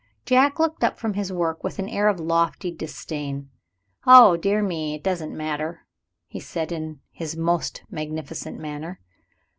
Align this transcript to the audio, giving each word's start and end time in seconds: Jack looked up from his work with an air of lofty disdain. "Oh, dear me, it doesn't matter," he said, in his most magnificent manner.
Jack 0.25 0.57
looked 0.57 0.83
up 0.83 0.97
from 0.97 1.13
his 1.13 1.31
work 1.31 1.63
with 1.63 1.77
an 1.77 1.87
air 1.87 2.07
of 2.07 2.19
lofty 2.19 2.71
disdain. 2.71 3.51
"Oh, 4.07 4.35
dear 4.35 4.63
me, 4.63 4.95
it 4.95 5.03
doesn't 5.03 5.37
matter," 5.37 5.85
he 6.25 6.39
said, 6.39 6.71
in 6.71 7.01
his 7.11 7.37
most 7.37 7.83
magnificent 7.87 8.57
manner. 8.57 8.99